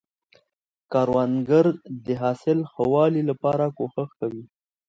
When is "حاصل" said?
2.21-2.59